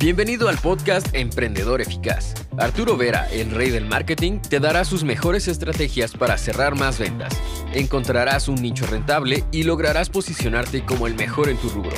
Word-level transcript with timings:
Bienvenido 0.00 0.48
al 0.48 0.56
podcast 0.58 1.12
Emprendedor 1.12 1.80
Eficaz. 1.80 2.32
Arturo 2.56 2.96
Vera, 2.96 3.28
el 3.32 3.50
rey 3.50 3.70
del 3.70 3.84
marketing, 3.84 4.38
te 4.38 4.60
dará 4.60 4.84
sus 4.84 5.02
mejores 5.02 5.48
estrategias 5.48 6.12
para 6.12 6.38
cerrar 6.38 6.76
más 6.76 7.00
ventas. 7.00 7.36
Encontrarás 7.74 8.46
un 8.46 8.62
nicho 8.62 8.86
rentable 8.86 9.42
y 9.50 9.64
lograrás 9.64 10.08
posicionarte 10.08 10.84
como 10.84 11.08
el 11.08 11.16
mejor 11.16 11.48
en 11.48 11.56
tu 11.56 11.68
rubro. 11.70 11.96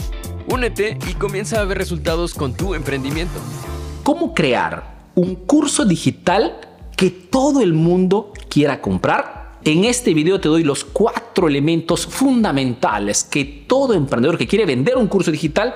Únete 0.49 0.97
y 1.11 1.13
comienza 1.13 1.61
a 1.61 1.65
ver 1.67 1.77
resultados 1.77 2.33
con 2.33 2.55
tu 2.55 2.75
emprendimiento. 2.75 3.39
¿Cómo 4.03 4.33
crear 4.33 5.11
un 5.15 5.35
curso 5.35 5.85
digital 5.85 6.59
que 6.97 7.11
todo 7.11 7.61
el 7.61 7.75
mundo 7.75 8.33
quiera 8.49 8.81
comprar? 8.81 9.59
En 9.63 9.85
este 9.85 10.15
video 10.15 10.41
te 10.41 10.49
doy 10.49 10.65
los 10.65 10.85
cuatro 10.85 11.49
elementos 11.49 12.07
fundamentales 12.07 13.25
que 13.25 13.45
todo 13.45 13.93
emprendedor 13.93 14.39
que 14.39 14.47
quiere 14.47 14.65
vender 14.65 14.97
un 14.97 15.07
curso 15.07 15.31
digital 15.31 15.75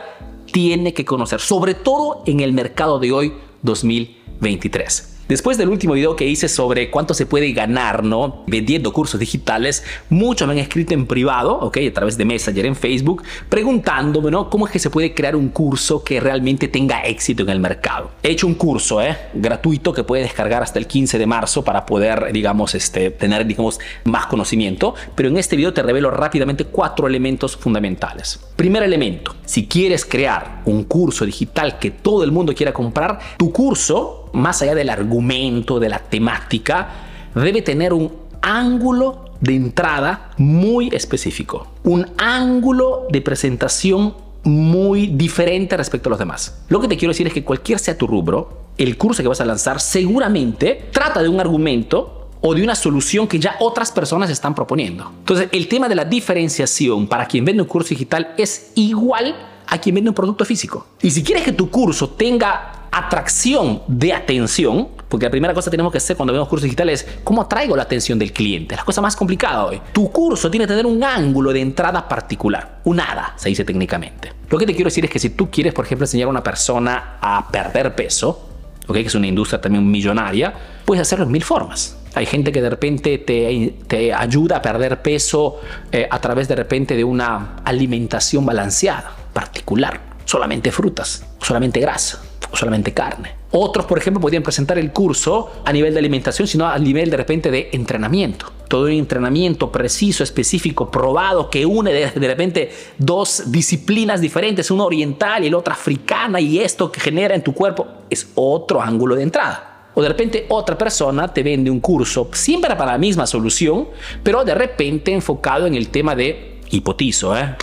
tiene 0.51 0.93
que 0.95 1.05
conocer, 1.05 1.41
sobre 1.41 1.75
todo 1.75 2.23
en 2.27 2.41
el 2.41 2.53
mercado 2.53 2.99
de 2.99 3.13
hoy 3.13 3.33
2023. 3.63 5.14
Después 5.29 5.57
del 5.57 5.71
último 5.71 5.95
video 5.95 6.17
que 6.17 6.27
hice 6.27 6.49
sobre 6.49 6.91
cuánto 6.91 7.15
se 7.15 7.25
puede 7.25 7.53
ganar, 7.53 8.05
¿no? 8.05 8.45
Vendiendo 8.47 8.93
cursos 8.93 9.19
digitales, 9.19 9.83
muchos 10.11 10.47
me 10.47 10.53
han 10.53 10.59
escrito 10.59 10.93
en 10.93 11.07
privado, 11.07 11.59
¿ok? 11.61 11.79
A 11.89 11.93
través 11.95 12.19
de 12.19 12.27
Messenger 12.27 12.67
en 12.67 12.77
Facebook, 12.77 13.23
preguntándome, 13.49 14.31
¿no? 14.31 14.51
¿Cómo 14.51 14.67
es 14.67 14.73
que 14.73 14.79
se 14.79 14.91
puede 14.91 15.15
crear 15.15 15.35
un 15.35 15.49
curso 15.49 16.05
que 16.05 16.21
realmente 16.21 16.69
tenga 16.69 17.01
éxito 17.05 17.43
en 17.43 17.49
el 17.49 17.59
mercado? 17.59 18.11
He 18.23 18.33
hecho 18.33 18.47
un 18.47 18.55
curso, 18.55 19.01
¿eh? 19.01 19.17
Gratuito 19.33 19.95
que 19.95 20.05
puede 20.05 20.25
descargar 20.25 20.63
hasta 20.63 20.79
el 20.79 20.87
15 20.87 21.17
de 21.19 21.27
marzo 21.27 21.65
para 21.65 21.87
poder, 21.87 22.31
digamos, 22.31 22.75
este, 22.75 23.11
tener, 23.11 23.47
digamos, 23.47 23.81
más 24.05 24.27
conocimiento. 24.27 24.95
Pero 25.15 25.31
en 25.31 25.39
este 25.39 25.57
video 25.57 25.73
te 25.73 25.83
revelo 25.83 26.11
rápidamente 26.11 26.67
cuatro 26.67 27.07
elementos 27.07 27.57
fundamentales. 27.57 28.39
Primer 28.57 28.83
elemento, 28.83 29.35
si 29.47 29.67
quieres 29.67 30.05
crear 30.05 30.61
un 30.67 30.85
curso 30.85 31.25
digital 31.25 31.79
que 31.79 31.91
todo 31.91 32.25
el 32.25 32.31
mundo 32.31 32.55
quiera 32.55 32.75
comprar, 32.75 33.19
tu 33.39 33.51
curso 33.51 34.24
más 34.35 34.61
allá 34.63 34.75
del 34.75 34.91
argumento, 34.91 35.81
de 35.81 35.89
la 35.89 35.99
temática, 35.99 36.89
debe 37.35 37.63
tener 37.63 37.93
un 37.93 38.13
ángulo 38.43 39.31
de 39.41 39.55
entrada 39.55 40.31
muy 40.37 40.89
específico, 40.93 41.69
un 41.85 42.07
ángulo 42.19 43.07
de 43.11 43.21
presentación 43.21 44.15
muy 44.45 45.07
diferente 45.09 45.77
respecto 45.77 46.09
a 46.09 46.11
los 46.11 46.19
demás. 46.19 46.63
Lo 46.69 46.81
que 46.81 46.89
te 46.89 46.97
quiero 46.97 47.13
decir 47.13 47.27
es 47.27 47.33
que 47.33 47.45
cualquier 47.45 47.79
sea 47.79 47.97
tu 47.97 48.07
rubro, 48.07 48.65
el 48.77 48.97
curso 48.99 49.23
que 49.23 49.29
vas 49.29 49.41
a 49.41 49.45
lanzar 49.45 49.81
seguramente 49.81 50.89
trata 50.93 51.23
de 51.23 51.29
un 51.29 51.41
argumento 51.41 52.29
o 52.41 52.55
de 52.55 52.63
una 52.63 52.75
solución 52.75 53.27
que 53.27 53.39
ya 53.39 53.57
otras 53.61 53.91
personas 53.91 54.29
están 54.29 54.55
proponiendo. 54.55 55.11
Entonces, 55.21 55.49
el 55.53 55.67
tema 55.67 55.89
de 55.89 55.95
la 55.95 56.05
diferenciación 56.05 57.07
para 57.07 57.27
quien 57.27 57.45
vende 57.45 57.63
un 57.63 57.69
curso 57.69 57.91
digital 57.91 58.35
es 58.37 58.73
igual 58.75 59.35
a 59.67 59.79
quien 59.79 59.95
vende 59.95 60.11
un 60.11 60.15
producto 60.15 60.45
físico. 60.45 60.87
Y 61.01 61.11
si 61.11 61.23
quieres 61.23 61.43
que 61.43 61.53
tu 61.53 61.71
curso 61.71 62.11
tenga 62.11 62.84
atracción 62.95 63.83
de 63.89 64.13
atención, 64.13 64.89
porque 65.09 65.27
la 65.27 65.31
primera 65.31 65.53
cosa 65.53 65.67
que 65.69 65.73
tenemos 65.73 65.91
que 65.91 65.99
hacer 65.99 66.17
cuando 66.17 66.33
vemos 66.33 66.49
cursos 66.49 66.65
digitales 66.65 67.03
es 67.03 67.19
cómo 67.25 67.43
atraigo 67.43 67.77
la 67.77 67.83
atención 67.83 68.19
del 68.19 68.33
cliente. 68.33 68.77
La 68.77 68.85
cosa 68.85 69.01
más 69.01 69.17
complicada 69.17 69.67
hoy. 69.67 69.81
Tu 69.93 70.11
curso 70.13 70.49
tiene 70.49 70.65
que 70.65 70.69
tener 70.69 70.87
un 70.87 71.03
ángulo 71.03 71.53
de 71.53 71.61
entrada 71.61 72.09
particular, 72.09 72.81
un 72.85 73.01
ADA, 73.01 73.35
se 73.37 73.49
dice 73.49 73.65
técnicamente. 73.65 74.33
Lo 74.49 74.59
que 74.59 74.67
te 74.67 74.75
quiero 74.75 74.89
decir 74.89 75.05
es 75.05 75.11
que 75.11 75.19
si 75.19 75.31
tú 75.31 75.51
quieres, 75.51 75.75
por 75.75 75.85
ejemplo, 75.85 76.05
enseñar 76.05 76.29
a 76.29 76.31
una 76.31 76.43
persona 76.43 77.19
a 77.21 77.49
perder 77.51 77.97
peso, 77.97 78.49
¿okay? 78.87 79.03
que 79.03 79.09
es 79.09 79.15
una 79.17 79.27
industria 79.27 79.61
también 79.61 79.91
millonaria, 79.91 80.55
puedes 80.85 81.03
hacerlo 81.03 81.25
en 81.25 81.33
mil 81.33 81.43
formas. 81.43 81.97
Hay 82.15 82.27
gente 82.27 82.53
que 82.53 82.63
de 82.63 82.71
repente 82.71 83.19
te, 83.19 83.75
te 83.89 84.15
ayuda 84.15 84.59
a 84.59 84.63
perder 84.63 85.03
peso 85.03 85.61
eh, 85.91 86.07
a 86.09 86.21
través 86.21 86.47
de 86.47 86.55
repente 86.55 86.95
de 86.95 87.03
una 87.03 87.57
alimentación 87.65 88.47
balanceada, 88.47 89.17
particular, 89.33 90.01
solamente 90.25 90.71
frutas, 90.71 91.27
solamente 91.41 91.81
grasa 91.81 92.23
solamente 92.55 92.93
carne. 92.93 93.35
Otros, 93.53 93.87
por 93.87 93.99
ejemplo, 93.99 94.21
podrían 94.21 94.43
presentar 94.43 94.79
el 94.79 94.93
curso 94.93 95.51
a 95.65 95.73
nivel 95.73 95.93
de 95.93 96.01
alimentación, 96.01 96.49
sino 96.49 96.67
a 96.67 96.79
nivel 96.79 97.11
de 97.11 97.17
repente 97.17 97.51
de 97.51 97.71
entrenamiento. 97.73 98.53
Todo 98.69 98.85
un 98.85 98.93
entrenamiento 98.93 99.71
preciso, 99.71 100.25
específico, 100.25 100.91
probado, 100.91 101.51
que 101.51 101.65
une 101.65 101.93
de, 101.93 102.11
de 102.11 102.27
repente 102.27 102.73
dos 102.99 103.45
disciplinas 103.47 104.21
diferentes, 104.21 104.71
una 104.71 104.85
oriental 104.85 105.45
y 105.45 105.51
la 105.51 105.59
otra 105.59 105.75
africana, 105.75 106.41
y 106.41 106.59
esto 106.59 106.91
que 106.91 107.01
genera 107.01 107.35
en 107.35 107.43
tu 107.43 107.55
cuerpo 107.55 107.87
es 108.11 108.31
otro 108.35 108.83
ángulo 108.83 109.15
de 109.15 109.23
entrada. 109.23 109.75
O 109.95 110.03
de 110.03 110.09
repente 110.09 110.47
otra 110.49 110.77
persona 110.77 111.33
te 111.33 111.43
vende 111.43 111.71
un 111.71 111.81
curso 111.81 112.29
siempre 112.33 112.75
para 112.75 112.93
la 112.93 112.99
misma 112.99 113.27
solución, 113.27 113.89
pero 114.23 114.45
de 114.45 114.55
repente 114.55 115.13
enfocado 115.13 115.67
en 115.67 115.75
el 115.75 115.89
tema 115.89 116.17
de, 116.17 116.61
hipotizo, 116.71 117.37
¿eh? 117.37 117.55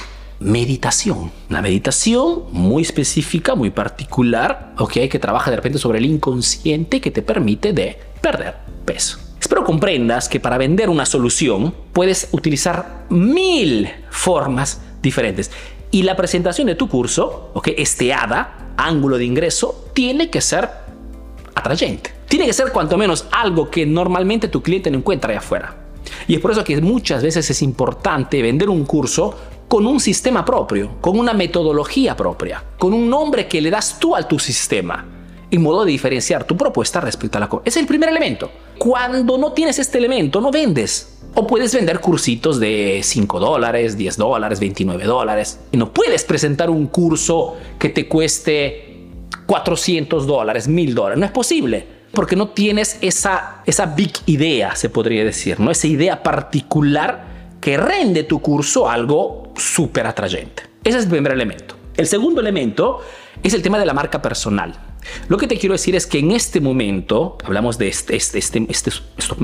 Meditación. 0.41 1.31
Una 1.50 1.62
meditación 1.62 2.46
muy 2.52 2.81
específica, 2.81 3.53
muy 3.53 3.69
particular, 3.69 4.74
ok, 4.78 4.94
que 5.09 5.19
trabaja 5.19 5.52
de 5.52 5.57
repente 5.57 5.78
sobre 5.78 6.00
el 6.00 6.06
inconsciente 6.06 7.00
que 7.00 7.12
te 7.12 7.22
permite 7.22 7.74
de 7.74 7.97
perder 8.22 8.56
peso. 8.84 9.19
Espero 9.40 9.63
comprendas 9.63 10.28
que 10.28 10.40
para 10.40 10.57
vender 10.57 10.90
una 10.90 11.06
solución 11.06 11.74
puedes 11.94 12.29
utilizar 12.31 13.06
mil 13.09 13.90
formas 14.09 14.81
diferentes. 15.02 15.52
Y 15.91 16.03
la 16.03 16.16
presentación 16.16 16.68
de 16.68 16.75
tu 16.75 16.90
curso, 16.90 17.52
ok, 17.53 17.69
este 17.78 18.13
ADA, 18.13 18.73
ángulo 18.78 19.18
de 19.18 19.25
ingreso, 19.25 19.90
tiene 19.94 20.29
que 20.29 20.41
ser 20.41 20.69
atrayente. 21.53 22.12
Tiene 22.28 22.46
que 22.46 22.53
ser 22.53 22.72
cuanto 22.72 22.97
menos 22.97 23.28
algo 23.31 23.69
que 23.69 23.85
normalmente 23.85 24.47
tu 24.47 24.63
cliente 24.63 24.90
no 24.90 25.00
encuentra 25.00 25.31
ahí 25.31 25.38
afuera. 25.38 25.75
Y 26.28 26.35
es 26.35 26.40
por 26.40 26.52
eso 26.52 26.63
que 26.63 26.79
muchas 26.81 27.22
veces 27.22 27.50
es 27.50 27.62
importante 27.62 28.41
vender 28.41 28.69
un 28.69 28.85
curso 28.85 29.35
con 29.71 29.85
un 29.85 30.01
sistema 30.01 30.43
propio, 30.43 30.97
con 30.99 31.17
una 31.17 31.31
metodología 31.31 32.13
propia, 32.13 32.61
con 32.77 32.93
un 32.93 33.09
nombre 33.09 33.47
que 33.47 33.61
le 33.61 33.71
das 33.71 33.99
tú 34.01 34.17
a 34.17 34.27
tu 34.27 34.37
sistema, 34.37 35.05
en 35.49 35.61
modo 35.61 35.85
de 35.85 35.91
diferenciar 35.91 36.43
tu 36.43 36.57
propuesta 36.57 36.99
respecto 36.99 37.37
a 37.37 37.39
la... 37.39 37.49
Es 37.63 37.77
el 37.77 37.87
primer 37.87 38.09
elemento. 38.09 38.51
Cuando 38.77 39.37
no 39.37 39.53
tienes 39.53 39.79
este 39.79 39.97
elemento, 39.97 40.41
no 40.41 40.51
vendes. 40.51 41.21
O 41.35 41.47
puedes 41.47 41.73
vender 41.73 42.01
cursitos 42.01 42.59
de 42.59 42.99
5 43.01 43.39
dólares, 43.39 43.95
10 43.95 44.17
dólares, 44.17 44.59
29 44.59 45.05
dólares. 45.05 45.61
Y 45.71 45.77
no 45.77 45.93
puedes 45.93 46.25
presentar 46.25 46.69
un 46.69 46.87
curso 46.87 47.55
que 47.79 47.87
te 47.87 48.09
cueste 48.09 49.07
400 49.45 50.27
dólares, 50.27 50.67
1000 50.67 50.93
dólares. 50.93 51.17
No 51.17 51.25
es 51.25 51.31
posible. 51.31 51.87
Porque 52.11 52.35
no 52.35 52.49
tienes 52.49 52.97
esa, 52.99 53.61
esa 53.65 53.85
big 53.85 54.11
idea, 54.25 54.75
se 54.75 54.89
podría 54.89 55.23
decir, 55.23 55.61
¿no? 55.61 55.71
Esa 55.71 55.87
idea 55.87 56.23
particular 56.23 57.30
que 57.61 57.77
rende 57.77 58.23
tu 58.23 58.41
curso 58.41 58.89
algo 58.89 59.53
súper 59.55 60.07
atrayente. 60.07 60.63
Ese 60.83 60.97
es 60.97 61.03
el 61.05 61.09
primer 61.09 61.31
elemento. 61.31 61.75
El 61.95 62.07
segundo 62.07 62.41
elemento 62.41 62.99
es 63.44 63.53
el 63.53 63.61
tema 63.61 63.79
de 63.79 63.85
la 63.85 63.94
marca 63.94 64.22
personal. 64.22 64.77
Lo 65.29 65.38
que 65.38 65.47
te 65.47 65.57
quiero 65.57 65.73
decir 65.73 65.95
es 65.95 66.05
que 66.07 66.19
en 66.19 66.31
este 66.31 66.59
momento, 66.59 67.38
hablamos 67.44 67.77
de 67.77 67.88
este, 67.88 68.16
este, 68.16 68.39
este, 68.39 68.66
este, 68.67 68.91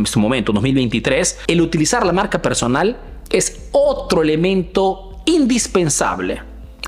este 0.03 0.19
momento, 0.19 0.51
2023, 0.51 1.39
el 1.47 1.61
utilizar 1.61 2.05
la 2.05 2.13
marca 2.13 2.41
personal 2.41 2.97
es 3.29 3.69
otro 3.72 4.23
elemento 4.23 5.22
indispensable 5.25 6.41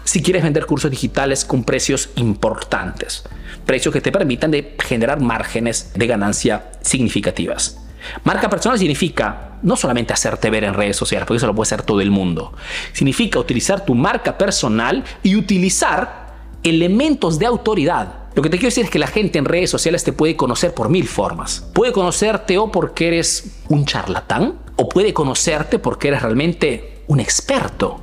si 0.10 0.24
quieres 0.24 0.42
vender 0.42 0.66
cursos 0.66 0.90
digitales 0.90 1.46
con 1.46 1.64
precios 1.64 2.10
importantes, 2.16 3.24
precios 3.68 3.94
que 3.94 4.02
te 4.02 4.12
permitan 4.12 4.50
de 4.50 4.76
generar 4.84 5.22
márgenes 5.22 5.92
de 5.94 6.08
ganancia 6.08 6.72
significativas. 6.82 7.80
Marca 8.24 8.50
personal 8.50 8.78
significa 8.78 9.58
no 9.62 9.76
solamente 9.76 10.14
hacerte 10.14 10.50
ver 10.50 10.64
en 10.64 10.74
redes 10.74 10.98
sociales, 10.98 11.28
porque 11.28 11.38
eso 11.38 11.48
lo 11.48 11.56
puede 11.56 11.68
hacer 11.68 11.84
todo 11.84 12.02
el 12.02 12.12
mundo. 12.12 12.54
Significa 12.94 13.40
utilizar 13.40 13.86
tu 13.86 13.96
marca 13.96 14.38
personal 14.38 15.04
y 15.24 15.36
utilizar 15.36 16.30
elementos 16.64 17.40
de 17.40 17.46
autoridad. 17.46 18.20
Lo 18.36 18.44
que 18.44 18.50
te 18.50 18.58
quiero 18.58 18.68
decir 18.68 18.86
es 18.86 18.92
que 18.92 19.00
la 19.00 19.08
gente 19.08 19.40
en 19.40 19.46
redes 19.46 19.70
sociales 19.70 20.04
te 20.04 20.14
puede 20.14 20.36
conocer 20.36 20.74
por 20.74 20.90
mil 20.90 21.08
formas. 21.08 21.68
Puede 21.74 21.92
conocerte 21.92 22.58
o 22.58 22.72
porque 22.72 23.08
eres 23.08 23.60
un 23.70 23.86
charlatán, 23.86 24.60
o 24.76 24.88
puede 24.88 25.14
conocerte 25.14 25.80
porque 25.80 26.10
eres 26.10 26.22
realmente 26.22 27.04
un 27.08 27.20
experto, 27.20 28.00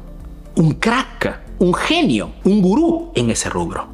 un 0.56 0.74
crack, 0.74 1.40
un 1.58 1.72
genio, 1.72 2.32
un 2.44 2.60
gurú 2.60 3.12
en 3.14 3.30
ese 3.30 3.48
rubro. 3.48 3.88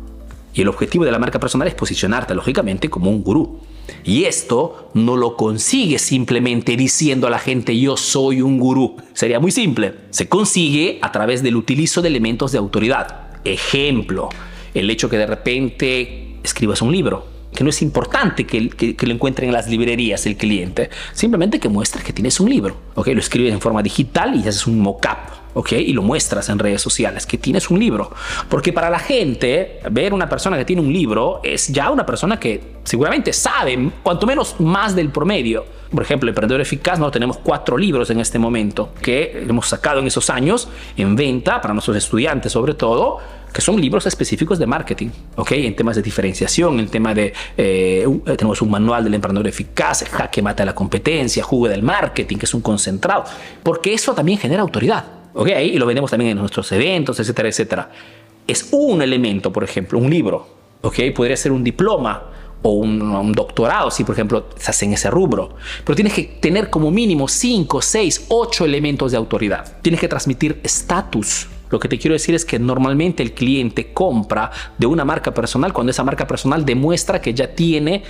Y 0.54 0.62
el 0.62 0.68
objetivo 0.68 1.04
de 1.04 1.12
la 1.12 1.18
marca 1.18 1.38
personal 1.38 1.68
es 1.68 1.74
posicionarte 1.74 2.34
lógicamente 2.34 2.90
como 2.90 3.10
un 3.10 3.22
gurú. 3.22 3.60
Y 4.04 4.24
esto 4.24 4.90
no 4.94 5.16
lo 5.16 5.36
consigue 5.36 5.98
simplemente 5.98 6.76
diciendo 6.76 7.26
a 7.26 7.30
la 7.30 7.38
gente 7.38 7.78
yo 7.78 7.96
soy 7.96 8.42
un 8.42 8.58
gurú. 8.58 8.96
Sería 9.12 9.40
muy 9.40 9.50
simple. 9.50 9.94
Se 10.10 10.28
consigue 10.28 10.98
a 11.02 11.12
través 11.12 11.42
del 11.42 11.56
utilizo 11.56 12.02
de 12.02 12.08
elementos 12.08 12.52
de 12.52 12.58
autoridad. 12.58 13.30
Ejemplo, 13.44 14.28
el 14.74 14.90
hecho 14.90 15.08
que 15.08 15.18
de 15.18 15.26
repente 15.26 16.36
escribas 16.42 16.82
un 16.82 16.92
libro, 16.92 17.26
que 17.54 17.64
no 17.64 17.70
es 17.70 17.82
importante 17.82 18.46
que, 18.46 18.96
lo 18.98 19.12
encuentren 19.12 19.48
en 19.50 19.54
las 19.54 19.68
librerías 19.68 20.26
el 20.26 20.36
cliente, 20.36 20.90
simplemente 21.12 21.60
que 21.60 21.68
muestres 21.68 22.04
que 22.04 22.12
tienes 22.12 22.40
un 22.40 22.50
libro. 22.50 22.76
¿ok? 22.94 23.08
Lo 23.08 23.20
escribes 23.20 23.52
en 23.52 23.60
forma 23.60 23.82
digital 23.82 24.34
y 24.36 24.40
haces 24.40 24.66
un 24.66 24.80
mock-up 24.80 25.41
¿ok? 25.54 25.72
Y 25.72 25.92
lo 25.92 26.02
muestras 26.02 26.48
en 26.48 26.58
redes 26.58 26.82
sociales, 26.82 27.26
que 27.26 27.38
tienes 27.38 27.70
un 27.70 27.78
libro. 27.78 28.10
Porque 28.48 28.72
para 28.72 28.90
la 28.90 28.98
gente, 28.98 29.80
ver 29.90 30.14
una 30.14 30.28
persona 30.28 30.56
que 30.56 30.64
tiene 30.64 30.82
un 30.82 30.92
libro 30.92 31.40
es 31.42 31.68
ya 31.68 31.90
una 31.90 32.06
persona 32.06 32.38
que 32.38 32.72
seguramente 32.84 33.32
sabe, 33.32 33.90
cuanto 34.02 34.26
menos 34.26 34.56
más 34.60 34.94
del 34.94 35.10
promedio. 35.10 35.64
Por 35.90 36.02
ejemplo, 36.02 36.28
Emprendedor 36.28 36.60
Eficaz, 36.60 36.98
¿no? 36.98 37.10
tenemos 37.10 37.36
cuatro 37.38 37.76
libros 37.76 38.08
en 38.10 38.18
este 38.18 38.38
momento 38.38 38.94
que 39.02 39.44
hemos 39.46 39.68
sacado 39.68 40.00
en 40.00 40.06
esos 40.06 40.30
años 40.30 40.68
en 40.96 41.14
venta 41.14 41.60
para 41.60 41.74
nuestros 41.74 41.96
estudiantes 41.96 42.52
sobre 42.52 42.74
todo, 42.74 43.18
que 43.52 43.60
son 43.60 43.80
libros 43.80 44.06
específicos 44.06 44.58
de 44.58 44.66
marketing, 44.66 45.10
¿ok? 45.36 45.52
En 45.52 45.76
temas 45.76 45.96
de 45.96 46.02
diferenciación, 46.02 46.80
en 46.80 46.88
tema 46.88 47.14
de, 47.14 47.32
eh, 47.56 48.06
tenemos 48.24 48.62
un 48.62 48.70
manual 48.70 49.04
del 49.04 49.14
emprendedor 49.14 49.46
eficaz, 49.46 50.04
jaque 50.10 50.40
mata 50.40 50.64
la 50.64 50.74
competencia, 50.74 51.42
jugo 51.42 51.68
del 51.68 51.82
marketing, 51.82 52.38
que 52.38 52.46
es 52.46 52.54
un 52.54 52.62
concentrado, 52.62 53.24
porque 53.62 53.92
eso 53.92 54.14
también 54.14 54.38
genera 54.38 54.62
autoridad, 54.62 55.04
¿ok? 55.34 55.48
Y 55.64 55.78
lo 55.78 55.86
vendemos 55.86 56.10
también 56.10 56.32
en 56.32 56.38
nuestros 56.38 56.70
eventos, 56.72 57.18
etcétera, 57.20 57.48
etcétera. 57.48 57.90
Es 58.46 58.68
un 58.72 59.02
elemento, 59.02 59.52
por 59.52 59.64
ejemplo, 59.64 59.98
un 59.98 60.10
libro, 60.10 60.46
¿ok? 60.82 60.98
Podría 61.14 61.36
ser 61.36 61.52
un 61.52 61.62
diploma, 61.62 62.32
o 62.62 62.70
un, 62.70 63.32
doctorado, 63.32 63.90
si 63.90 64.04
por 64.04 64.14
ejemplo 64.14 64.46
estás 64.56 64.82
en 64.82 64.92
ese 64.92 65.10
rubro. 65.10 65.56
Pero 65.84 65.96
tienes 65.96 66.14
que 66.14 66.22
tener 66.22 66.70
como 66.70 66.90
mínimo 66.90 67.28
5, 67.28 67.82
6, 67.82 68.26
8 68.28 68.64
elementos 68.64 69.10
de 69.10 69.18
autoridad. 69.18 69.78
Tienes 69.82 70.00
que 70.00 70.08
transmitir 70.08 70.60
estatus. 70.62 71.48
Lo 71.70 71.80
que 71.80 71.88
te 71.88 71.98
quiero 71.98 72.12
decir 72.12 72.34
es 72.34 72.44
que 72.44 72.58
normalmente 72.58 73.22
el 73.22 73.32
cliente 73.32 73.92
compra 73.92 74.50
de 74.78 74.86
una 74.86 75.04
marca 75.04 75.32
personal 75.34 75.72
cuando 75.72 75.90
esa 75.90 76.04
marca 76.04 76.26
personal 76.26 76.64
demuestra 76.64 77.20
que 77.20 77.34
ya 77.34 77.54
tiene 77.54 78.04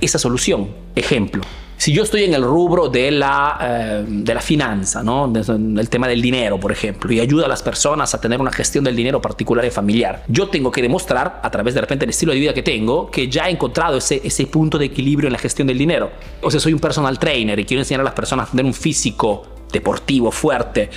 esa 0.00 0.18
solución. 0.18 0.68
Ejemplo, 0.94 1.42
si 1.78 1.92
yo 1.92 2.02
estoy 2.02 2.24
en 2.24 2.34
el 2.34 2.42
rubro 2.42 2.88
de 2.88 3.12
la, 3.12 3.56
eh, 3.62 4.04
de 4.06 4.34
la 4.34 4.40
finanza, 4.40 5.00
¿no? 5.04 5.32
el 5.32 5.88
tema 5.88 6.08
del 6.08 6.20
dinero, 6.20 6.58
por 6.58 6.72
ejemplo, 6.72 7.12
y 7.12 7.20
ayuda 7.20 7.46
a 7.46 7.48
las 7.48 7.62
personas 7.62 8.12
a 8.14 8.20
tener 8.20 8.40
una 8.40 8.50
gestión 8.50 8.82
del 8.82 8.96
dinero 8.96 9.22
particular 9.22 9.64
y 9.64 9.70
familiar, 9.70 10.24
yo 10.26 10.48
tengo 10.48 10.72
que 10.72 10.82
demostrar, 10.82 11.40
a 11.40 11.50
través 11.50 11.74
de 11.74 11.80
repente 11.80 12.04
del 12.04 12.10
estilo 12.10 12.32
de 12.32 12.40
vida 12.40 12.52
que 12.52 12.64
tengo, 12.64 13.08
que 13.08 13.28
ya 13.28 13.48
he 13.48 13.52
encontrado 13.52 13.98
ese, 13.98 14.20
ese 14.24 14.46
punto 14.46 14.76
de 14.76 14.86
equilibrio 14.86 15.28
en 15.28 15.32
la 15.32 15.38
gestión 15.38 15.68
del 15.68 15.78
dinero. 15.78 16.10
O 16.42 16.50
sea, 16.50 16.58
soy 16.58 16.72
un 16.72 16.80
personal 16.80 17.16
trainer 17.16 17.56
y 17.60 17.64
quiero 17.64 17.80
enseñar 17.80 18.00
a 18.00 18.04
las 18.04 18.14
personas 18.14 18.48
a 18.48 18.50
tener 18.50 18.66
un 18.66 18.74
físico 18.74 19.44
deportivo 19.72 20.32
fuerte, 20.32 20.90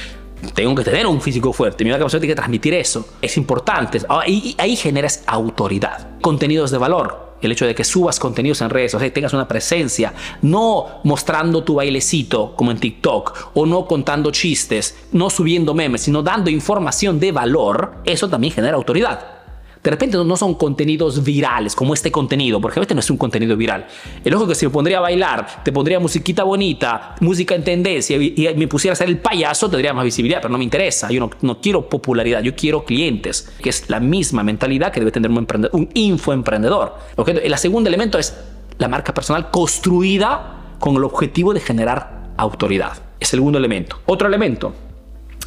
tengo 0.56 0.74
que 0.74 0.83
tener 0.83 1.06
un 1.06 1.22
físico 1.22 1.54
fuerte, 1.54 1.83
mi 1.83 1.92
personal 1.92 2.10
tiene 2.10 2.28
que 2.28 2.36
transmitir 2.36 2.74
eso. 2.74 3.07
Es 3.22 3.38
importante. 3.38 4.01
Ah, 4.10 4.24
y 4.25 4.56
ahí 4.57 4.75
generas 4.75 5.24
autoridad, 5.28 6.19
contenidos 6.22 6.72
de 6.72 6.80
valor 6.80 7.31
el 7.47 7.53
hecho 7.53 7.65
de 7.65 7.75
que 7.75 7.83
subas 7.83 8.19
contenidos 8.19 8.61
en 8.61 8.69
redes, 8.69 8.93
o 8.95 8.99
sea, 8.99 9.13
tengas 9.13 9.33
una 9.33 9.47
presencia, 9.47 10.13
no 10.41 11.01
mostrando 11.03 11.63
tu 11.63 11.75
bailecito 11.75 12.55
como 12.55 12.71
en 12.71 12.79
TikTok, 12.79 13.51
o 13.53 13.65
no 13.65 13.85
contando 13.85 14.31
chistes, 14.31 14.97
no 15.11 15.29
subiendo 15.29 15.73
memes, 15.73 16.01
sino 16.01 16.23
dando 16.23 16.49
información 16.49 17.19
de 17.19 17.31
valor, 17.31 17.95
eso 18.05 18.29
también 18.29 18.53
genera 18.53 18.75
autoridad. 18.75 19.40
De 19.83 19.89
repente 19.89 20.16
no 20.18 20.38
son 20.38 20.54
contenidos 20.54 21.24
virales 21.24 21.75
como 21.75 21.95
este 21.95 22.12
contenido, 22.12 22.62
porque 22.62 22.80
este 22.80 22.94
no 22.94 23.00
es 23.00 23.10
un 23.10 23.18
contenido 23.18 23.57
viral. 23.57 23.88
El 24.24 24.33
ojo 24.36 24.48
que 24.48 24.54
se 24.54 24.68
me 24.68 24.72
pondría 24.72 25.00
a 25.00 25.01
bailar, 25.01 25.63
te 25.63 25.72
pondría 25.72 26.00
musiquita 26.00 26.44
bonita, 26.44 27.16
música 27.19 27.56
en 27.56 27.63
tendencia 27.63 28.16
y, 28.16 28.54
me 28.56 28.68
pusiera 28.68 28.94
a 28.94 28.95
ser 28.95 29.10
el 29.10 29.18
payaso, 29.18 29.69
tendría 29.69 29.94
más 29.94 30.06
visibilidad, 30.06 30.39
pero 30.39 30.51
no 30.51 30.60
me 30.60 30.63
interesa. 30.63 31.10
Yo 31.10 31.30
no, 31.42 31.62
quiero 31.62 31.89
popularidad, 31.89 32.44
yo 32.44 32.56
quiero 32.56 32.86
clientes, 32.86 33.51
que 33.62 33.69
es 33.69 33.89
la 33.89 34.00
misma 34.00 34.44
mentalidad 34.44 34.92
que 34.92 35.00
debe 35.00 35.12
tener 35.12 35.31
un, 35.31 35.48
un 35.72 35.89
infoemprendedor. 35.95 36.95
El 37.25 37.57
segundo 37.57 37.88
elemento 37.88 38.19
es 38.19 38.36
la 38.78 38.88
marca 38.88 39.13
personal 39.16 39.50
construida 39.50 40.75
con 40.80 40.95
el 40.95 41.04
objetivo 41.04 41.54
de 41.54 41.60
generar 41.60 42.33
autoridad. 42.38 42.94
Es 43.19 43.33
el 43.33 43.39
segundo 43.39 43.57
elemento. 43.57 44.00
Otro 44.06 44.28
elemento, 44.28 44.74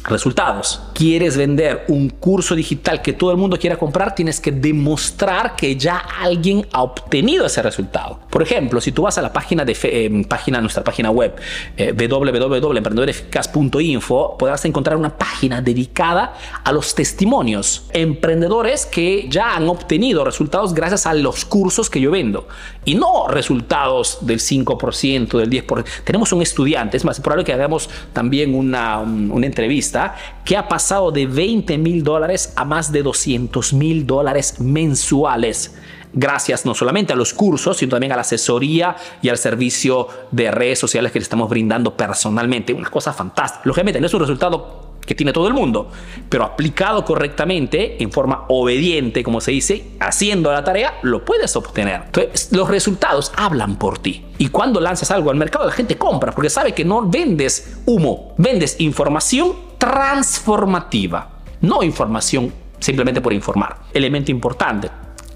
resultados. 0.07 0.81
¿Quieres 0.93 1.35
vender 1.37 1.85
un 1.87 2.09
curso 2.09 2.55
digital 2.55 3.01
que 3.01 3.13
todo 3.13 3.31
el 3.31 3.37
mundo 3.37 3.57
quiera 3.57 3.77
comprar? 3.77 4.13
Tienes 4.15 4.39
que 4.39 4.51
demostrar 4.51 5.55
que 5.55 5.75
ya 5.75 5.97
alguien 5.97 6.67
ha 6.71 6.83
obtenido 6.83 7.45
ese 7.45 7.61
resultado. 7.61 8.19
Por 8.29 8.43
ejemplo, 8.43 8.79
si 8.81 8.91
tú 8.91 9.03
vas 9.03 9.17
a 9.17 9.21
la 9.21 9.31
página 9.33 9.63
de 9.65 9.77
eh, 9.83 10.25
página, 10.27 10.59
nuestra 10.61 10.83
página 10.83 11.11
web 11.11 11.35
eh, 11.77 11.93
www.emprendedoreficaz.info, 11.93 14.37
podrás 14.37 14.65
encontrar 14.65 14.97
una 14.97 15.17
página 15.17 15.61
dedicada 15.61 16.33
a 16.63 16.71
los 16.71 16.95
testimonios. 16.95 17.85
Emprendedores 17.91 18.85
que 18.85 19.27
ya 19.29 19.55
han 19.55 19.67
obtenido 19.69 20.23
resultados 20.23 20.73
gracias 20.73 21.05
a 21.05 21.13
los 21.13 21.43
cursos 21.45 21.89
que 21.89 22.01
yo 22.01 22.11
vendo. 22.11 22.47
Y 22.83 22.95
no 22.95 23.27
resultados 23.27 24.19
del 24.21 24.39
5%, 24.39 25.37
del 25.37 25.49
10%. 25.49 25.85
Tenemos 26.03 26.31
un 26.31 26.41
estudiante, 26.41 26.97
es 26.97 27.05
más, 27.05 27.19
probable 27.19 27.43
que 27.43 27.53
hagamos 27.53 27.89
también 28.13 28.53
una, 28.53 28.99
una 28.99 29.45
entrevista 29.45 29.94
que 30.43 30.57
ha 30.57 30.67
pasado 30.67 31.11
de 31.11 31.25
20 31.25 31.77
mil 31.77 32.03
dólares 32.03 32.53
a 32.55 32.65
más 32.65 32.91
de 32.91 33.03
200 33.03 33.73
mil 33.73 34.05
dólares 34.05 34.59
mensuales 34.59 35.75
gracias 36.15 36.65
no 36.65 36.73
solamente 36.73 37.13
a 37.13 37.15
los 37.15 37.33
cursos, 37.33 37.77
sino 37.77 37.91
también 37.91 38.13
a 38.13 38.15
la 38.15 38.21
asesoría 38.21 38.95
y 39.21 39.29
al 39.29 39.37
servicio 39.37 40.07
de 40.31 40.49
redes 40.49 40.79
sociales 40.79 41.11
que 41.11 41.19
le 41.19 41.23
estamos 41.23 41.49
brindando 41.49 41.95
personalmente. 41.95 42.73
Una 42.73 42.89
cosa 42.89 43.13
fantástica. 43.13 43.63
Lógicamente 43.65 43.99
no 43.99 44.07
es 44.07 44.13
un 44.13 44.21
resultado 44.21 44.85
que 45.05 45.13
tiene 45.13 45.33
todo 45.33 45.47
el 45.47 45.53
mundo, 45.53 45.91
pero 46.29 46.43
aplicado 46.43 47.05
correctamente, 47.05 48.01
en 48.01 48.11
forma 48.11 48.45
obediente, 48.47 49.23
como 49.23 49.39
se 49.39 49.51
dice, 49.51 49.91
haciendo 49.99 50.51
la 50.51 50.63
tarea, 50.63 50.95
lo 51.03 51.23
puedes 51.23 51.55
obtener. 51.55 52.01
Entonces, 52.05 52.51
los 52.51 52.67
resultados 52.67 53.31
hablan 53.35 53.75
por 53.75 53.99
ti. 53.99 54.25
Y 54.39 54.47
cuando 54.47 54.79
lanzas 54.79 55.11
algo 55.11 55.29
al 55.29 55.37
mercado, 55.37 55.65
la 55.65 55.71
gente 55.71 55.97
compra 55.97 56.31
porque 56.31 56.49
sabe 56.49 56.73
que 56.73 56.83
no 56.83 57.07
vendes 57.07 57.77
humo, 57.85 58.33
vendes 58.37 58.77
información 58.79 59.53
transformativa, 59.85 61.29
no 61.61 61.83
información 61.83 62.51
simplemente 62.79 63.21
por 63.21 63.33
informar. 63.33 63.77
Elemento 63.93 64.31
importante 64.31 64.89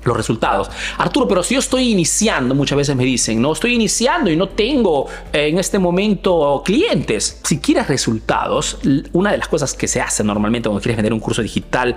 los 0.03 0.15
resultados. 0.15 0.69
Arturo, 0.97 1.27
pero 1.27 1.43
si 1.43 1.55
yo 1.55 1.59
estoy 1.59 1.91
iniciando, 1.91 2.55
muchas 2.55 2.77
veces 2.77 2.95
me 2.95 3.03
dicen, 3.03 3.41
no 3.41 3.51
estoy 3.53 3.75
iniciando 3.75 4.31
y 4.31 4.35
no 4.35 4.49
tengo 4.49 5.07
eh, 5.33 5.47
en 5.47 5.59
este 5.59 5.77
momento 5.77 6.61
clientes. 6.63 7.41
Si 7.43 7.59
quieres 7.59 7.87
resultados, 7.87 8.79
una 9.13 9.31
de 9.31 9.37
las 9.37 9.47
cosas 9.47 9.73
que 9.73 9.87
se 9.87 10.01
hace 10.01 10.23
normalmente 10.23 10.69
cuando 10.69 10.81
quieres 10.81 10.97
vender 10.97 11.13
un 11.13 11.19
curso 11.19 11.41
digital 11.41 11.95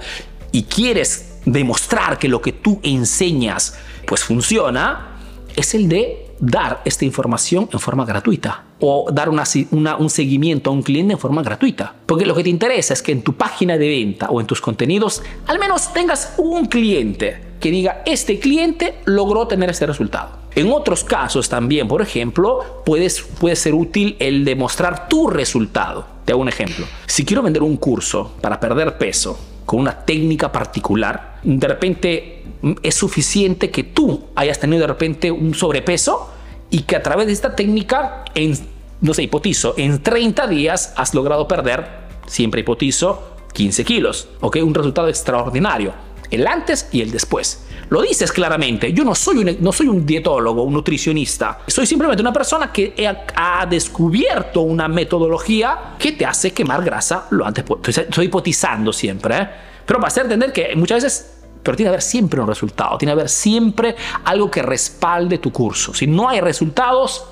y 0.51 0.65
quieres 0.65 1.41
demostrar 1.45 2.19
que 2.19 2.29
lo 2.29 2.41
que 2.41 2.53
tú 2.53 2.81
enseñas 2.83 3.79
pues 4.07 4.25
funciona, 4.25 5.19
es 5.55 5.75
el 5.75 5.89
de 5.89 6.32
dar 6.43 6.83
esta 6.85 7.05
información 7.05 7.69
en 7.73 7.79
forma 7.79 8.05
gratuita 8.05 8.65
o 8.81 9.09
dar 9.13 9.29
un 9.31 10.11
seguimiento 10.11 10.71
a 10.71 10.73
un 10.73 10.83
cliente 10.83 11.13
en 11.13 11.19
forma 11.19 11.41
gratuita. 11.43 11.95
Porque 12.05 12.27
lo 12.27 12.35
que 12.35 12.43
te 12.43 12.51
interesa 12.51 12.93
es 12.93 13.01
que 13.01 13.13
en 13.13 13.23
tu 13.23 13.35
página 13.35 13.79
de 13.79 13.89
venta 13.89 14.29
o 14.29 14.41
en 14.41 14.47
tus 14.47 14.61
contenidos 14.61 15.23
al 15.47 15.61
menos 15.61 15.93
tengas 15.93 16.35
un 16.39 16.67
cliente 16.67 17.53
que 17.61 17.71
diga, 17.71 18.03
este 18.07 18.41
cliente 18.41 18.97
logró 19.05 19.47
tener 19.47 19.71
este 19.71 19.87
resultado. 19.87 20.43
En 20.57 20.73
otros 20.73 21.05
casos 21.05 21.49
también, 21.49 21.87
por 21.87 22.03
ejemplo, 22.03 22.83
puede 22.85 23.09
ser 23.09 23.75
útil 23.75 24.17
el 24.19 24.45
demostrar 24.45 25.09
tu 25.09 25.29
resultado. 25.29 26.12
Te 26.25 26.33
hago 26.33 26.43
un 26.43 26.49
ejemplo. 26.49 26.87
Si 27.07 27.25
quiero 27.25 27.43
vender 27.43 27.63
un 27.63 27.77
curso 27.77 28.33
para 28.41 28.61
perder 28.61 28.99
peso 28.99 29.39
con 29.67 29.81
una 29.81 30.05
técnica 30.05 30.53
particular, 30.53 31.39
de 31.43 31.67
repente 31.67 32.45
es 32.83 32.95
suficiente 32.95 33.71
que 33.71 33.85
tú 33.85 34.25
hayas 34.35 34.61
tenido 34.61 34.83
de 34.83 34.87
repente 34.87 35.31
un 35.31 35.55
sobrepeso 35.55 36.31
y 36.71 36.83
que 36.83 36.97
a 36.97 37.03
través 37.03 37.27
de 37.27 37.33
esta 37.33 37.55
técnica, 37.57 38.25
en, 38.35 38.57
no 39.01 39.15
sé, 39.15 39.25
hipotizo, 39.25 39.75
en 39.77 40.03
30 40.03 40.47
días 40.47 40.95
has 40.97 41.15
logrado 41.15 41.49
perder, 41.49 41.87
siempre 42.27 42.61
hipotizo, 42.61 43.37
15 43.53 43.85
kilos. 43.85 44.29
¿Ok? 44.41 44.59
Un 44.63 44.75
resultado 44.75 45.09
extraordinario. 45.09 45.93
El 46.33 46.47
antes 46.47 46.89
y 46.93 47.03
el 47.03 47.11
después. 47.11 47.67
Lo 47.91 48.01
dices 48.01 48.33
claramente. 48.33 48.91
Yo 48.95 49.05
no 49.05 49.15
soy 49.15 49.37
un, 49.37 49.57
no 49.61 49.71
soy 49.71 49.87
un 49.87 50.07
dietólogo, 50.07 50.63
un 50.63 50.73
nutricionista. 50.73 51.59
Soy 51.67 51.87
simplemente 51.87 52.23
una 52.23 52.33
persona 52.33 52.73
que 52.73 52.95
ha, 53.37 53.67
descubierto 53.67 54.63
una 54.63 54.89
metodología 54.89 55.95
que 55.99 56.13
te 56.13 56.25
hace 56.25 56.53
quemar 56.53 56.83
grasa 56.83 57.27
lo 57.31 57.45
antes. 57.45 57.67
Estoy 57.87 58.27
hipotizando 58.27 58.95
siempre, 58.95 59.37
¿eh? 59.37 59.49
Pero 59.85 59.99
para 60.01 60.09
hacer 60.09 60.23
entender 60.23 60.55
que 60.55 60.75
muchas 60.75 61.03
veces 61.03 61.39
pero 61.63 61.77
tiene 61.77 61.89
que 61.89 61.95
haber 61.95 62.03
siempre 62.03 62.41
un 62.41 62.47
resultado, 62.47 62.99
tiene 62.99 63.11
que 63.11 63.21
haber 63.21 63.29
siempre 63.29 63.95
algo 64.25 64.51
que 64.51 64.63
respalde 64.63 65.39
tu 65.39 65.53
curso. 65.53 65.95
Si 65.95 66.07
no 66.07 66.29
hay 66.29 66.41
resultados, 66.41 67.25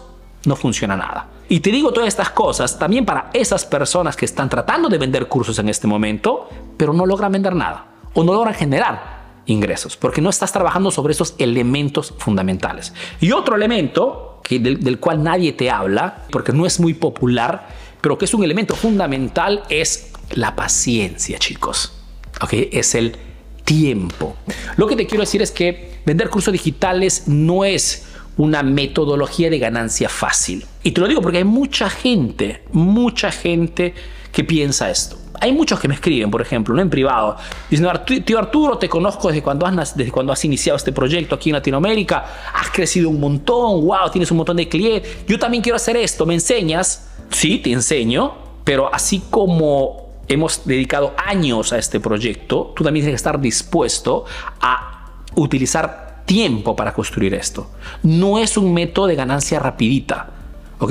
no 0.45 0.55
funciona 0.55 0.95
nada. 0.95 1.27
Y 1.49 1.59
te 1.61 1.71
digo 1.71 1.91
todas 1.93 2.09
estas 2.09 2.31
cosas 2.31 2.79
también 2.79 3.05
para 3.05 3.31
esas 3.33 3.65
personas 3.65 4.15
que 4.15 4.27
están 4.27 4.49
tratando 4.49 4.89
de 4.89 4.99
vender 4.99 5.27
cursos 5.27 5.59
en 5.59 5.69
este 5.69 5.89
momento, 5.89 6.49
pero 6.77 6.93
no 6.93 7.07
logran 7.07 7.33
vender 7.33 7.57
nada 7.57 7.90
o 8.15 8.25
no 8.25 8.33
logran 8.33 8.55
generar 8.55 9.21
ingresos, 9.47 9.97
porque 9.97 10.21
no 10.21 10.31
estás 10.31 10.53
trabajando 10.53 10.91
sobre 10.91 11.13
esos 11.13 11.35
elementos 11.39 12.15
fundamentales. 12.19 12.93
Y 13.21 13.33
otro 13.33 13.57
elemento 13.57 14.41
del, 14.49 14.99
cual 14.99 15.23
nadie 15.23 15.53
te 15.53 15.71
habla, 15.71 16.25
porque 16.31 16.53
no 16.53 16.67
es 16.67 16.81
muy 16.81 16.95
popular, 16.95 17.69
pero 18.01 18.19
que 18.19 18.25
es 18.25 18.35
un 18.35 18.43
elemento 18.43 18.75
fundamental, 18.75 19.63
es 19.69 20.13
la 20.33 20.57
paciencia, 20.57 21.39
chicos. 21.39 21.93
¿Ok? 22.41 22.55
Es 22.73 22.95
el 22.95 23.17
tiempo. 23.65 24.37
Lo 24.77 24.87
que 24.87 24.97
te 24.97 25.07
quiero 25.07 25.23
decir 25.23 25.43
es 25.43 25.51
que 25.51 26.01
vender 26.05 26.31
cursos 26.31 26.53
digitales 26.53 27.29
no 27.29 27.65
es 27.65 28.07
una 28.37 28.63
metodología 28.63 29.51
de 29.51 29.59
ganancia 29.59 30.09
fácil. 30.09 30.65
Y 30.83 30.93
te 30.93 31.01
lo 31.01 31.09
digo 31.09 31.21
porque 31.21 31.39
hay 31.39 31.45
mucha 31.45 31.91
gente, 31.91 32.63
mucha 32.73 33.31
gente 33.31 33.95
que 34.33 34.45
piensa 34.45 34.91
esto. 34.91 35.20
Hay 35.41 35.53
muchos 35.53 35.81
que 35.81 35.89
me 35.89 35.95
escriben, 35.95 36.31
por 36.31 36.43
ejemplo, 36.43 36.75
¿no? 36.75 36.83
en 36.83 36.91
privado, 36.91 37.37
diciendo, 37.71 37.99
tío 38.03 38.39
Arturo, 38.39 38.77
te 38.79 38.89
conozco 38.89 39.29
desde 39.29 39.43
cuando, 39.43 39.67
has, 39.67 39.97
desde 39.97 40.13
cuando 40.13 40.33
has 40.33 40.45
iniciado 40.45 40.77
este 40.77 40.93
proyecto 40.93 41.35
aquí 41.35 41.49
en 41.49 41.55
Latinoamérica, 41.55 42.25
has 42.55 42.71
crecido 42.71 43.09
un 43.09 43.19
montón, 43.19 43.87
wow, 43.87 44.11
tienes 44.13 44.31
un 44.31 44.37
montón 44.37 44.59
de 44.59 44.69
clientes, 44.69 45.25
yo 45.27 45.39
también 45.39 45.63
quiero 45.63 45.77
hacer 45.77 45.97
esto, 45.97 46.27
¿me 46.27 46.35
enseñas? 46.35 47.09
Sí, 47.31 47.59
te 47.59 47.73
enseño, 47.73 48.35
pero 48.65 48.95
así 48.95 49.23
como 49.31 50.11
hemos 50.29 50.67
dedicado 50.67 51.15
años 51.17 51.73
a 51.73 51.79
este 51.79 52.01
proyecto, 52.01 52.73
tú 52.77 52.85
también 52.85 53.05
tienes 53.05 53.15
que 53.15 53.29
estar 53.29 53.41
dispuesto 53.41 54.27
a 54.61 55.07
utilizar 55.37 56.23
tiempo 56.27 56.77
para 56.77 56.93
construir 56.93 57.35
esto. 57.35 57.71
No 58.03 58.39
es 58.39 58.57
un 58.57 58.73
método 58.73 59.07
de 59.07 59.17
ganancia 59.17 59.59
rapidita 59.59 60.40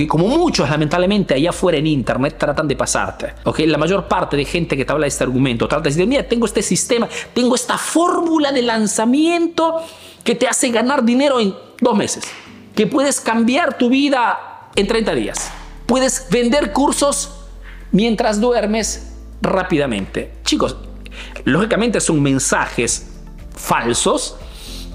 como 0.08 0.28
muchos 0.28 0.70
lamentablemente 0.70 1.34
allá 1.34 1.50
afuera 1.50 1.78
en 1.78 1.88
internet 1.88 2.38
tratan 2.38 2.68
de 2.68 2.76
pasarte. 2.76 3.34
¿okay? 3.44 3.66
La 3.66 3.78
mayor 3.78 4.08
parte 4.08 4.38
de 4.38 4.46
gente 4.46 4.78
que 4.78 4.86
te 4.86 4.92
habla 4.92 5.06
de 5.06 5.10
este 5.10 5.24
argumento 5.24 5.68
trata 5.68 5.84
de 5.84 5.90
decir, 5.90 6.08
mira, 6.08 6.24
tengo 6.24 6.46
este 6.46 6.62
sistema, 6.62 7.10
tengo 7.34 7.56
esta 7.56 7.78
fórmula 7.78 8.52
de 8.52 8.62
lanzamiento 8.62 9.82
que 10.24 10.36
te 10.36 10.48
hace 10.48 10.70
ganar 10.70 11.04
dinero 11.04 11.40
en 11.40 11.56
dos 11.82 11.98
meses, 11.98 12.24
que 12.76 12.86
puedes 12.86 13.20
cambiar 13.20 13.78
tu 13.78 13.90
vida 13.90 14.70
en 14.76 14.86
30 14.86 15.16
días, 15.16 15.52
puedes 15.88 16.28
vender 16.30 16.72
cursos 16.72 17.32
mientras 17.92 18.40
duermes 18.40 19.16
rápidamente. 19.42 20.34
Chicos, 20.44 20.78
lógicamente 21.46 22.00
son 22.00 22.22
mensajes 22.22 23.08
falsos 23.56 24.38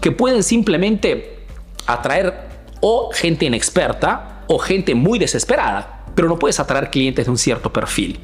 que 0.01 0.13
pueden 0.13 0.43
simplemente 0.43 1.47
atraer 1.87 2.49
o 2.81 3.11
gente 3.13 3.47
inexperta 3.47 4.34
o 4.47 4.59
gente 4.59 4.95
muy 4.95 5.19
desesperada, 5.19 6.05
pero 6.15 6.29
no 6.29 6.39
puedes 6.39 6.61
atraer 6.61 6.91
clientes 6.91 7.27
de 7.27 7.31
un 7.31 7.39
cierto 7.39 7.73
perfil. 7.73 8.19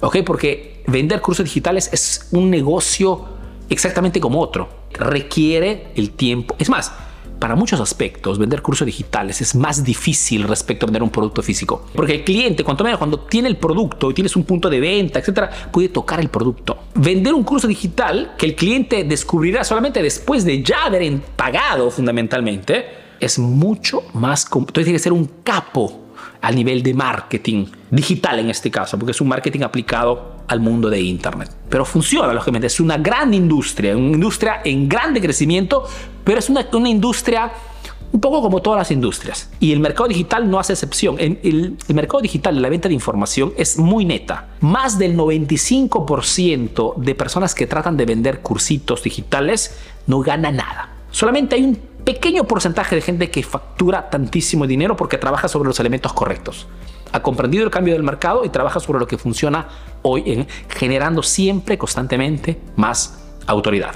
¿Ok? 0.00 0.18
Porque 0.24 0.82
vender 0.86 1.20
cursos 1.20 1.44
digitales 1.44 1.90
es 1.92 2.28
un 2.32 2.50
negocio 2.50 3.28
exactamente 3.68 4.20
como 4.20 4.40
otro. 4.40 4.68
Requiere 4.92 5.88
el 5.94 6.10
tiempo. 6.10 6.56
Es 6.58 6.68
más, 6.68 6.92
para 7.40 7.56
muchos 7.56 7.80
aspectos, 7.80 8.38
vender 8.38 8.60
cursos 8.60 8.84
digitales 8.84 9.40
es 9.40 9.54
más 9.54 9.82
difícil 9.82 10.42
respecto 10.44 10.84
a 10.84 10.88
vender 10.88 11.02
un 11.02 11.10
producto 11.10 11.42
físico. 11.42 11.86
Porque 11.94 12.16
el 12.16 12.24
cliente, 12.24 12.62
cuanto 12.62 12.84
menos 12.84 12.98
cuando 12.98 13.20
tiene 13.20 13.48
el 13.48 13.56
producto 13.56 14.10
y 14.10 14.14
tienes 14.14 14.36
un 14.36 14.44
punto 14.44 14.68
de 14.68 14.78
venta, 14.78 15.20
etcétera, 15.20 15.50
puede 15.72 15.88
tocar 15.88 16.20
el 16.20 16.28
producto. 16.28 16.76
Vender 16.94 17.32
un 17.32 17.42
curso 17.42 17.66
digital 17.66 18.34
que 18.36 18.44
el 18.44 18.54
cliente 18.54 19.04
descubrirá 19.04 19.64
solamente 19.64 20.02
después 20.02 20.44
de 20.44 20.62
ya 20.62 20.84
haber 20.84 21.18
pagado 21.34 21.90
fundamentalmente, 21.90 22.84
es 23.20 23.38
mucho 23.38 24.02
más... 24.14 24.44
Entonces 24.46 24.84
tiene 24.84 24.92
que 24.92 24.98
ser 24.98 25.12
un 25.12 25.30
capo 25.44 26.00
al 26.40 26.56
nivel 26.56 26.82
de 26.82 26.94
marketing 26.94 27.66
digital 27.90 28.38
en 28.38 28.50
este 28.50 28.70
caso, 28.70 28.98
porque 28.98 29.12
es 29.12 29.20
un 29.20 29.28
marketing 29.28 29.60
aplicado 29.60 30.36
al 30.48 30.60
mundo 30.60 30.88
de 30.90 31.00
Internet. 31.00 31.50
Pero 31.68 31.84
funciona, 31.84 32.32
lógicamente, 32.32 32.66
es 32.66 32.80
una 32.80 32.96
gran 32.96 33.34
industria, 33.34 33.96
una 33.96 34.14
industria 34.14 34.62
en 34.64 34.88
grande 34.88 35.20
crecimiento, 35.20 35.84
pero 36.24 36.38
es 36.38 36.48
una, 36.48 36.66
una 36.72 36.88
industria 36.88 37.52
un 38.12 38.20
poco 38.20 38.42
como 38.42 38.60
todas 38.60 38.78
las 38.78 38.90
industrias. 38.90 39.50
Y 39.60 39.72
el 39.72 39.80
mercado 39.80 40.08
digital 40.08 40.50
no 40.50 40.58
hace 40.58 40.72
excepción. 40.72 41.16
El, 41.18 41.38
el, 41.86 41.94
mercado 41.94 42.20
digital, 42.20 42.60
la 42.60 42.68
venta 42.68 42.88
de 42.88 42.94
información 42.94 43.52
es 43.56 43.78
muy 43.78 44.04
neta. 44.04 44.48
Más 44.60 44.98
del 44.98 45.16
95% 45.16 46.96
de 46.96 47.14
personas 47.14 47.54
que 47.54 47.66
tratan 47.66 47.96
de 47.96 48.06
vender 48.06 48.40
cursitos 48.40 49.04
digitales 49.04 49.76
no 50.06 50.20
gana 50.20 50.50
nada. 50.50 50.96
Solamente 51.12 51.54
hay 51.56 51.64
un 51.64 51.89
pequeño 52.04 52.44
porcentaje 52.44 52.94
de 52.94 53.02
gente 53.02 53.30
que 53.30 53.42
factura 53.42 54.10
tantísimo 54.10 54.66
dinero 54.66 54.96
porque 54.96 55.18
trabaja 55.18 55.48
sobre 55.48 55.68
los 55.68 55.80
elementos 55.80 56.12
correctos. 56.12 56.66
Ha 57.12 57.22
comprendido 57.22 57.64
el 57.64 57.70
cambio 57.70 57.94
del 57.94 58.02
mercado 58.02 58.44
y 58.44 58.48
trabaja 58.48 58.80
sobre 58.80 59.00
lo 59.00 59.06
que 59.06 59.18
funciona 59.18 59.68
hoy, 60.02 60.22
en, 60.26 60.46
generando 60.68 61.22
siempre, 61.22 61.76
constantemente, 61.76 62.60
más 62.76 63.24
autoridad. 63.46 63.94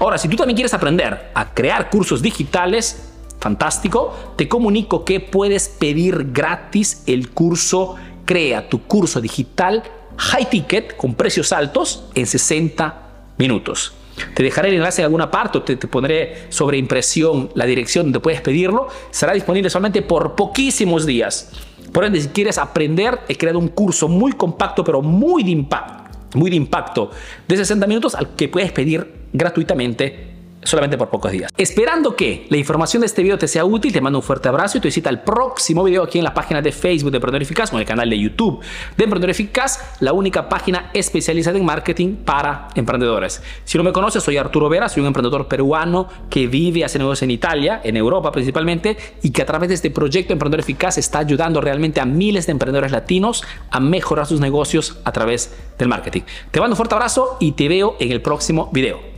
Ahora, 0.00 0.18
si 0.18 0.28
tú 0.28 0.36
también 0.36 0.56
quieres 0.56 0.74
aprender 0.74 1.30
a 1.34 1.54
crear 1.54 1.90
cursos 1.90 2.20
digitales, 2.20 3.12
fantástico, 3.38 4.14
te 4.36 4.48
comunico 4.48 5.04
que 5.04 5.20
puedes 5.20 5.68
pedir 5.68 6.32
gratis 6.32 7.02
el 7.06 7.30
curso 7.30 7.96
Crea 8.28 8.68
tu 8.68 8.82
curso 8.82 9.22
digital 9.22 9.82
high 10.18 10.50
ticket 10.50 10.96
con 10.98 11.14
precios 11.14 11.50
altos 11.50 12.04
en 12.14 12.26
60 12.26 13.34
minutos. 13.38 13.94
Te 14.34 14.42
dejaré 14.42 14.68
el 14.68 14.76
enlace 14.76 15.02
en 15.02 15.06
alguna 15.06 15.30
parte 15.30 15.58
o 15.58 15.62
te, 15.62 15.76
pondré 15.76 16.46
sobre 16.48 16.78
impresión 16.78 17.50
la 17.54 17.66
dirección 17.66 18.06
donde 18.06 18.20
puedes 18.20 18.40
pedirlo. 18.40 18.88
Será 19.10 19.32
disponible 19.32 19.70
solamente 19.70 20.02
por 20.02 20.34
poquísimos 20.34 21.06
días. 21.06 21.52
Por 21.92 22.04
ende, 22.04 22.20
si 22.20 22.28
quieres 22.28 22.58
aprender, 22.58 23.20
he 23.28 23.36
creado 23.36 23.58
un 23.58 23.68
curso 23.68 24.08
muy 24.08 24.32
compacto, 24.32 24.84
pero 24.84 25.00
muy 25.00 25.42
de 25.42 25.50
impacto, 25.50 26.18
muy 26.34 26.50
de 26.50 26.56
impacto, 26.56 27.10
de 27.46 27.56
60 27.56 27.86
minutos 27.86 28.14
al 28.14 28.34
que 28.34 28.48
puedes 28.48 28.72
pedir 28.72 29.14
gratuitamente 29.32 30.27
solamente 30.62 30.98
por 30.98 31.08
pocos 31.08 31.32
días. 31.32 31.52
Esperando 31.56 32.16
que 32.16 32.46
la 32.50 32.56
información 32.56 33.00
de 33.00 33.06
este 33.06 33.22
video 33.22 33.38
te 33.38 33.48
sea 33.48 33.64
útil, 33.64 33.92
te 33.92 34.00
mando 34.00 34.18
un 34.18 34.22
fuerte 34.22 34.48
abrazo 34.48 34.78
y 34.78 34.80
te 34.80 34.88
visita 34.88 35.10
el 35.10 35.20
próximo 35.20 35.84
video 35.84 36.02
aquí 36.02 36.18
en 36.18 36.24
la 36.24 36.34
página 36.34 36.60
de 36.62 36.72
Facebook 36.72 37.10
de 37.10 37.16
Emprendedor 37.16 37.42
Eficaz 37.42 37.72
o 37.72 37.76
en 37.76 37.80
el 37.80 37.86
canal 37.86 38.10
de 38.10 38.18
YouTube 38.18 38.60
de 38.96 39.04
Emprendedor 39.04 39.30
Eficaz, 39.30 39.96
la 40.00 40.12
única 40.12 40.48
página 40.48 40.90
especializada 40.92 41.58
en 41.58 41.64
marketing 41.64 42.16
para 42.16 42.68
emprendedores. 42.74 43.42
Si 43.64 43.78
no 43.78 43.84
me 43.84 43.92
conoces, 43.92 44.22
soy 44.22 44.36
Arturo 44.36 44.68
Vera, 44.68 44.88
soy 44.88 45.00
un 45.00 45.08
emprendedor 45.08 45.48
peruano 45.48 46.08
que 46.28 46.46
vive, 46.46 46.84
hace 46.84 46.98
negocios 46.98 47.22
en 47.22 47.30
Italia, 47.30 47.80
en 47.84 47.96
Europa 47.96 48.32
principalmente, 48.32 48.96
y 49.22 49.30
que 49.30 49.42
a 49.42 49.46
través 49.46 49.68
de 49.68 49.74
este 49.74 49.90
proyecto 49.90 50.32
Emprendedor 50.32 50.60
Eficaz 50.60 50.98
está 50.98 51.20
ayudando 51.20 51.60
realmente 51.60 52.00
a 52.00 52.04
miles 52.04 52.46
de 52.46 52.52
emprendedores 52.52 52.92
latinos 52.92 53.42
a 53.70 53.80
mejorar 53.80 54.26
sus 54.26 54.40
negocios 54.40 54.98
a 55.04 55.12
través 55.12 55.54
del 55.78 55.88
marketing. 55.88 56.22
Te 56.50 56.60
mando 56.60 56.74
un 56.74 56.76
fuerte 56.76 56.94
abrazo 56.94 57.36
y 57.40 57.52
te 57.52 57.68
veo 57.68 57.96
en 58.00 58.12
el 58.12 58.20
próximo 58.20 58.68
video. 58.72 59.17